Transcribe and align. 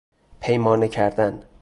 پیمانه 0.41 0.87
کردن 0.87 1.43